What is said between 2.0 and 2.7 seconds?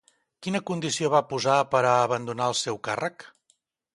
abandonar el